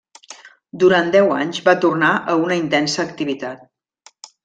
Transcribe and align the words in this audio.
Durant 0.83 1.11
deu 1.17 1.29
anys, 1.35 1.61
va 1.69 1.77
tornar 1.85 2.11
a 2.35 2.41
una 2.47 2.61
intensa 2.65 3.07
activitat. 3.09 3.67